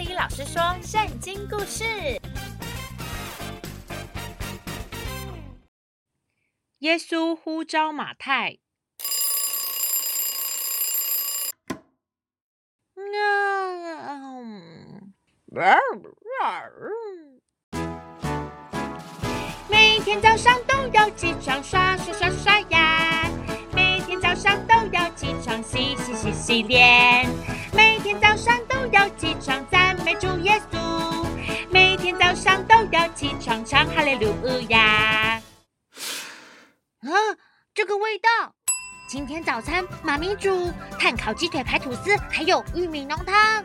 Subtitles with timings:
[0.00, 1.84] 里老师说圣经故事：
[6.78, 8.56] 耶稣呼召马太。
[19.68, 23.30] 每天早上都要起床刷刷刷刷牙，
[23.74, 27.28] 每天早上都要起床洗洗洗洗脸，
[27.74, 29.64] 每天早上都要起床
[33.80, 35.40] 起床唱哈利路亚。
[37.00, 37.10] 啊，
[37.72, 38.28] 这个味道！
[39.08, 43.64] 今天早餐妈咪煮炭烤鸡腿排吐司，还有玉米浓汤。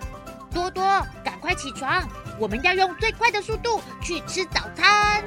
[0.54, 0.84] 多多，
[1.24, 2.08] 赶快起床，
[2.40, 5.22] 我们要用最快的速度去吃早餐。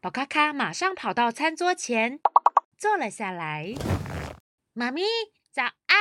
[0.00, 2.20] 宝咖咖马上跑到餐桌前，
[2.78, 3.74] 坐了下来。
[4.72, 5.02] 妈咪，
[5.52, 6.00] 早安！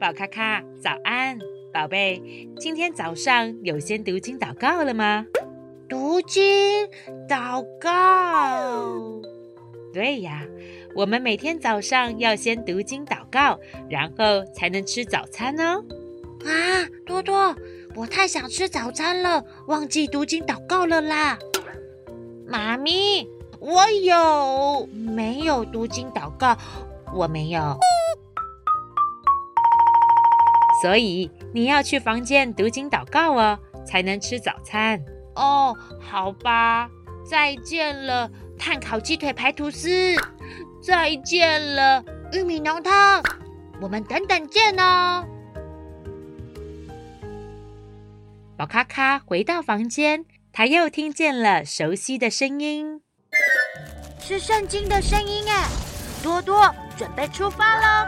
[0.00, 1.38] 宝咖咖，早安，
[1.76, 5.26] 宝贝，今天早上有先读经祷告了吗？
[5.86, 6.42] 读经
[7.28, 9.20] 祷告。
[9.92, 10.42] 对呀，
[10.94, 13.60] 我们每天早上要先读经祷告，
[13.90, 15.84] 然后才能吃早餐哦。
[16.46, 17.54] 啊，多多，
[17.94, 21.38] 我太想吃早餐了，忘记读经祷告了啦。
[22.46, 23.28] 妈咪，
[23.60, 26.56] 我有没有读经祷告？
[27.12, 27.78] 我没有，
[30.86, 35.04] 所以你要去房间读经祷告哦，才能吃早餐。
[35.34, 36.88] 哦，好吧，
[37.28, 40.14] 再见了，碳烤鸡腿排吐司，
[40.80, 43.20] 再见了，玉米浓汤，
[43.80, 45.26] 我们等等见哦。
[48.56, 50.24] 宝咖咖回到房间。
[50.52, 53.00] 他又听见了熟悉的声音，
[54.20, 55.66] 是圣经的声音哎！
[56.22, 58.06] 多多，准备出发喽！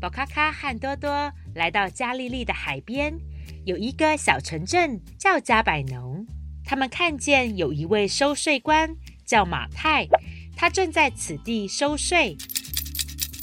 [0.00, 3.18] 宝卡卡和多多来到加利利的海边，
[3.64, 6.24] 有一个小城镇叫加百农。
[6.64, 10.06] 他们看见有一位收税官叫马太，
[10.54, 12.36] 他正在此地收税。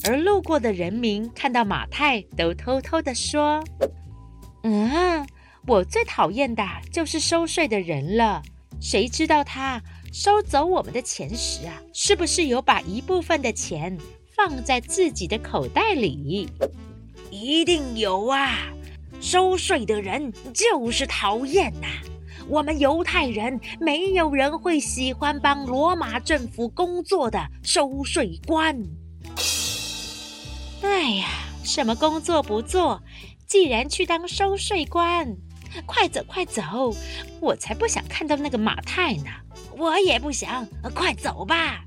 [0.06, 3.62] 而路过的人民看到马太，都偷偷地说
[4.64, 5.28] ：“嗯，
[5.68, 8.42] 我最讨厌的就是收税的人了。
[8.80, 9.82] 谁知道他
[10.14, 13.98] 收走我们的钱时啊，是不是有把一部分的钱
[14.48, 16.48] 放在自己的口袋里？
[17.32, 18.72] 一定有啊！
[19.20, 21.88] 收税的人就是讨厌呐。
[22.48, 28.84] 我们犹太人没有人会喜欢帮罗马政府工作的收税官。”
[30.84, 31.28] 哎呀，
[31.64, 33.02] 什么工作不做，
[33.48, 35.36] 既然去当收税官，
[35.88, 36.96] 快走快走！
[37.42, 39.26] 我才不想看到那个马太呢。
[39.76, 41.84] 我也不想，快走吧。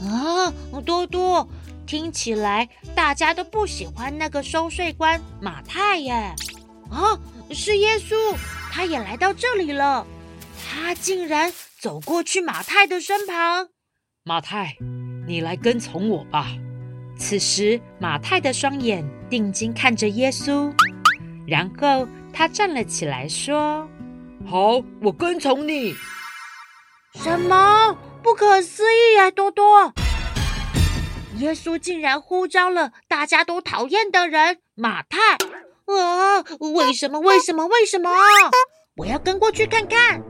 [0.00, 0.52] 啊，
[0.84, 1.48] 多多，
[1.86, 6.12] 听起来大家都不喜欢那个收税官马太耶。
[6.90, 7.18] 啊，
[7.50, 8.14] 是耶稣，
[8.70, 10.06] 他也来到这里了。
[10.70, 13.68] 他竟然走过去马太的身旁。
[14.24, 14.76] 马太，
[15.26, 16.48] 你来跟从我吧。
[17.18, 20.72] 此时，马太的双眼定睛看着耶稣，
[21.46, 23.88] 然后他站了起来，说
[24.46, 25.94] ：“好，我跟从你。”
[27.16, 27.96] 什么？
[28.22, 29.92] 不可思议啊，多多！
[31.36, 35.34] 耶稣竟然呼召了大家都讨厌的人马太！
[35.86, 37.20] 啊，为什么？
[37.20, 37.66] 为什么？
[37.66, 38.10] 为什么？
[38.96, 40.22] 我要跟过去看看。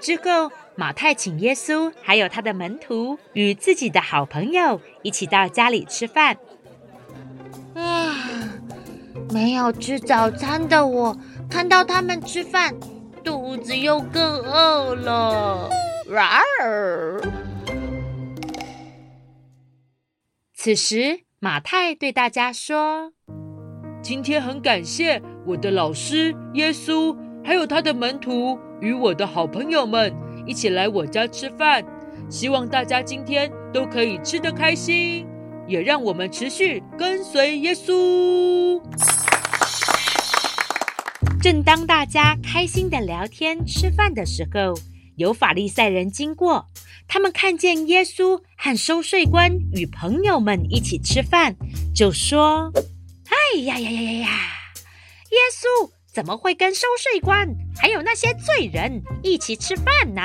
[0.00, 0.50] 之后。
[0.76, 6.38] 马太请耶稣还有他的门徒与自己的好朋友一起到家里吃饭。
[7.74, 8.16] 啊，
[9.30, 11.14] 没有吃早餐的我，
[11.50, 12.74] 看到他们吃饭，
[13.62, 15.70] 子又更饿了。
[20.54, 23.12] 此时，马太对大家说
[24.02, 30.14] ：“今天很感谢我的老师耶稣，还有他的门徒与我的好朋友们。”
[30.46, 31.84] 一起来我家吃饭，
[32.28, 35.26] 希望大家今天都可以吃得开心，
[35.68, 38.80] 也让我们持续跟随耶稣。
[41.42, 44.78] 正当大家开心的聊天吃饭的时候，
[45.16, 46.66] 有法利赛人经过，
[47.08, 51.56] 他们看见耶稣和收税官与朋友们一起吃饭，
[51.94, 52.70] 就说
[53.30, 54.28] ：“哎呀呀呀呀呀，
[55.30, 57.48] 耶稣！”怎么会跟收税官
[57.80, 60.20] 还有那些罪人一起吃饭呢？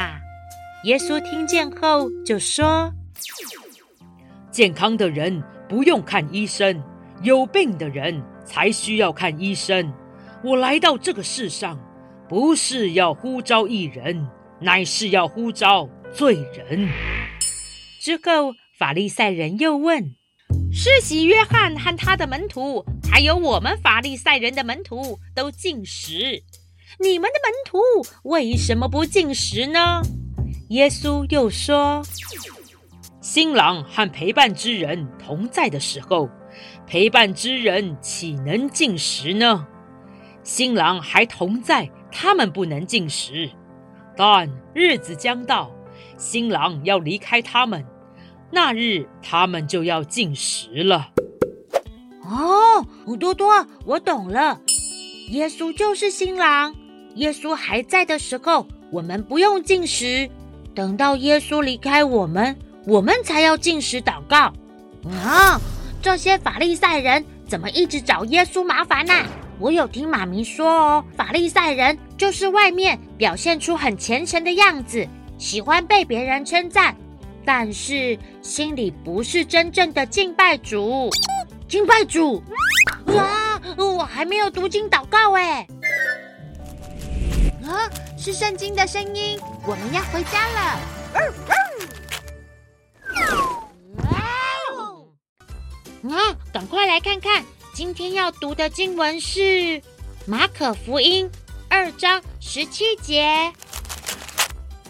[0.84, 2.92] 耶稣听见后就说
[4.52, 6.84] ：“健康的人不用看医生，
[7.22, 9.94] 有病的人才需要看医生。
[10.46, 11.80] 我来到这个世上，
[12.30, 14.30] 不是要呼召义人，
[14.62, 16.88] 乃是要呼召罪人。”
[18.00, 20.14] 之后，法利赛人又问
[20.72, 26.44] ：“施洗约翰和他的门徒，还有我们法利赛人的门徒，都禁食，
[27.00, 27.80] 你们的门徒
[28.30, 30.04] 为什么不禁食呢？”
[30.70, 32.04] 耶稣又说
[33.20, 36.30] ：“新郎和陪伴之人同在的时候，
[36.86, 39.66] 陪伴之人岂能禁食呢？
[40.46, 43.50] 新郎还同在，他们不能进食。
[44.16, 45.72] 但日子将到，
[46.18, 47.84] 新郎要离开他们。”
[48.52, 51.10] 那日他们就要进食了。
[52.22, 52.86] 哦，
[53.20, 54.62] 多多，我懂了。
[55.32, 56.74] 耶稣就是新郎，
[57.16, 60.30] 耶稣还在的时候，我们不用进食；
[60.76, 62.56] 等到耶稣离开我们，
[62.86, 64.54] 我们才要进食祷告。
[65.10, 65.60] 啊，
[66.02, 69.14] 这些法利赛人怎么一直找耶稣麻烦呢？
[69.60, 75.08] 我有听妈咪说哦，法利赛人就是外面表现出很虔诚的样子，
[75.38, 76.96] 喜欢被别人称赞。
[77.46, 81.10] 但是心里不是真正的敬拜主，
[81.68, 82.44] 敬拜主
[83.08, 83.62] 啊！
[83.78, 85.68] 我还没有读经祷告哎。
[87.66, 90.80] 啊，是圣经的声音，我们要回家了。
[96.10, 96.18] 啊，
[96.52, 97.44] 赶快来看看，
[97.76, 99.42] 今天要读的经文是
[100.26, 101.30] 《马可福音》
[101.68, 103.52] 二章十七节。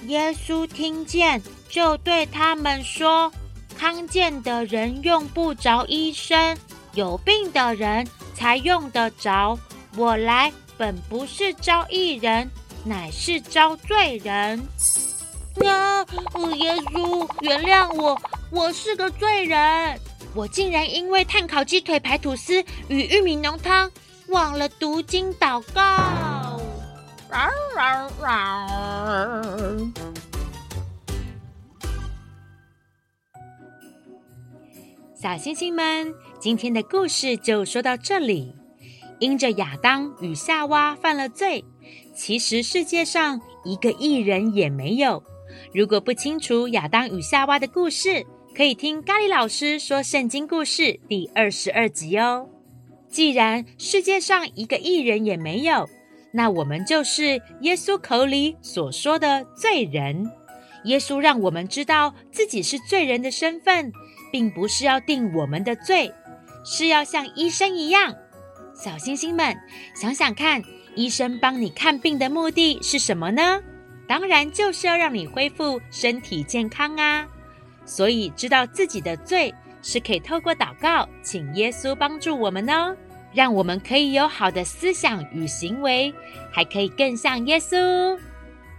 [0.06, 1.42] 耶稣听见。
[1.68, 3.30] 就对他们说
[3.76, 6.56] ：“康健的人用不着医生，
[6.94, 9.58] 有病的人才用得着。
[9.98, 12.50] 我来本不是招义人，
[12.86, 14.62] 乃是招罪人。”
[15.66, 16.06] 啊，
[16.56, 18.22] 耶稣，原谅我，
[18.52, 20.00] 我是个罪人。
[20.36, 23.90] 我竟然因为碳烤鸡腿排吐司与玉米浓汤，
[24.28, 25.82] 忘了读经祷告。
[25.82, 26.60] 啊
[27.78, 29.92] 啊啊
[35.16, 38.54] 小星星们，今天的故事就说到这里。
[39.20, 41.64] 因着亚当与夏娃犯了罪，
[42.14, 45.24] 其实世界上一个艺人也没有。
[45.74, 52.48] 如果不清楚亚当与夏娃的故事，可以听咖喱老师说圣经故事第二十二集哦。
[53.10, 55.90] 既然世界上一个义人也没有，
[56.32, 60.32] 那我们就是耶稣口里所说的罪人。
[60.86, 63.92] 耶稣让我们知道自己是罪人的身份。
[64.32, 66.12] 并不是要定我们的罪，
[66.66, 68.14] 是要像医生一样。
[68.74, 69.56] 小星星们，
[69.96, 70.62] 想想看，
[70.94, 73.62] 医生帮你看病的目的是什么呢？
[74.10, 77.26] 当然就是要让你恢复身体健康啊。
[77.86, 82.96] 所以知道自己的罪，是可以透过祷告，请耶稣帮助我们哦，
[83.34, 86.14] 让我们可以有好的思想与行为，
[86.52, 88.18] 还可以更像耶稣。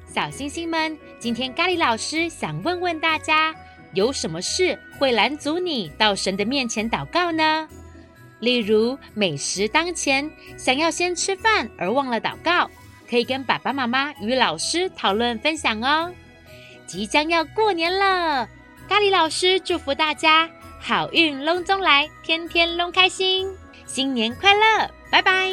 [0.07, 3.55] 小星星们，今天咖喱老师想问问大家。
[3.93, 7.67] 有什么事会拦阻你到神的面前祷告呢？
[8.41, 12.71] 例如美食当前，想要先吃饭而忘了祷告，
[13.09, 16.13] 可以跟爸爸妈妈与老师讨论分享哦。
[16.87, 18.47] 即将要过年了，
[18.89, 20.49] 咖喱老师祝福大家
[20.81, 23.49] 好运隆中来，天天隆开心，
[23.85, 25.51] 新年快乐，拜拜。